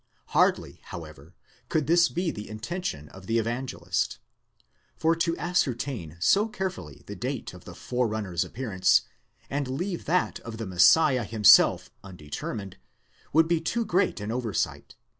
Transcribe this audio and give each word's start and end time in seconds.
Hardly, 0.29 0.79
however, 0.85 1.35
could 1.69 1.85
this 1.85 2.09
be 2.09 2.31
the 2.31 2.49
intention 2.49 3.07
of 3.09 3.27
the 3.27 3.37
Evangelist. 3.37 4.17
For 4.97 5.15
to 5.17 5.37
ascertain 5.37 6.17
so 6.19 6.47
carefully 6.47 7.03
the 7.05 7.15
date 7.15 7.53
of 7.53 7.65
the 7.65 7.75
Forerunner's 7.75 8.43
appearance, 8.43 9.03
and 9.47 9.67
leave 9.67 10.05
that 10.05 10.39
of 10.39 10.57
the 10.57 10.65
Messiah 10.65 11.23
himself 11.23 11.91
undeter 12.03 12.55
mined, 12.57 12.77
would 13.31 13.47
be 13.47 13.61
too 13.61 13.85
great 13.85 14.19
an 14.19 14.31
oversight 14.31 14.95